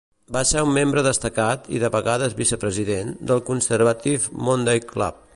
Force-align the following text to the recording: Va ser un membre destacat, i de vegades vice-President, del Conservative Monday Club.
Va 0.35 0.41
ser 0.51 0.61
un 0.67 0.71
membre 0.77 1.01
destacat, 1.07 1.67
i 1.79 1.81
de 1.83 1.91
vegades 1.95 2.33
vice-President, 2.39 3.13
del 3.33 3.43
Conservative 3.53 4.45
Monday 4.49 4.83
Club. 4.93 5.21